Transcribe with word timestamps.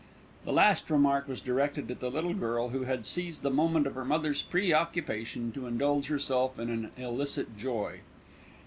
The 0.45 0.51
last 0.51 0.89
remark 0.89 1.27
was 1.27 1.39
directed 1.41 1.91
at 1.91 1.99
the 1.99 2.09
little 2.09 2.33
girl, 2.33 2.69
who 2.69 2.85
had 2.85 3.05
seized 3.05 3.43
the 3.43 3.51
moment 3.51 3.85
of 3.85 3.93
her 3.93 4.03
mother's 4.03 4.41
pre 4.41 4.73
occupation 4.73 5.51
to 5.51 5.67
indulge 5.67 6.07
herself 6.07 6.57
in 6.57 6.71
an 6.71 6.89
illicit 6.97 7.55
joy. 7.55 7.99